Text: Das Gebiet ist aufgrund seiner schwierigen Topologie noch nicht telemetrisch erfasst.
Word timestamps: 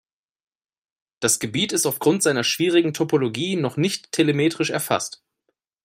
Das 1.19 1.37
Gebiet 1.37 1.71
ist 1.73 1.85
aufgrund 1.85 2.23
seiner 2.23 2.43
schwierigen 2.43 2.91
Topologie 2.95 3.55
noch 3.55 3.77
nicht 3.77 4.11
telemetrisch 4.11 4.71
erfasst. 4.71 5.23